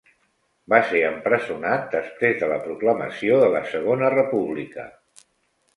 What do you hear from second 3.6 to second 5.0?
Segona República.